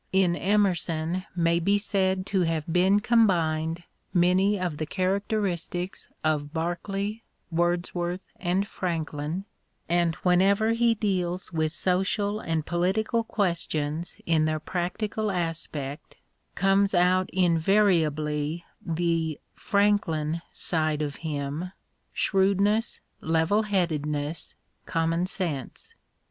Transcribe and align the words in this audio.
In 0.11 0.35
Emerson 0.35 1.25
may 1.35 1.59
be 1.59 1.77
said 1.77 2.25
to 2.25 2.41
have 2.41 2.65
been 2.65 3.01
combined 3.01 3.83
many 4.15 4.59
of 4.59 4.77
the 4.77 4.87
characteristics 4.87 6.09
of 6.23 6.51
Berkeley, 6.51 7.23
Wordsworth, 7.51 8.21
and 8.39 8.67
Franklin, 8.67 9.45
and 9.87 10.15
whenever 10.23 10.71
he 10.71 10.95
deals 10.95 11.53
with 11.53 11.71
social 11.71 12.39
and 12.39 12.65
political 12.65 13.23
questions 13.23 14.17
in 14.25 14.45
their 14.45 14.59
practical 14.59 15.29
aspect 15.29 16.15
comes 16.55 16.95
out 16.95 17.29
invariably 17.31 18.65
the 18.83 19.39
Franklin 19.53 20.41
side 20.51 21.03
of 21.03 21.17
him— 21.17 21.73
shrewdness, 22.11 23.01
level 23.21 23.61
headedness, 23.61 24.55
common 24.87 25.27
sense. 25.27 25.93